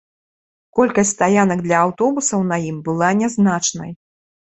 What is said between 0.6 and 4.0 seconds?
Колькасць стаянак для аўтобусаў на ім была нязначнай.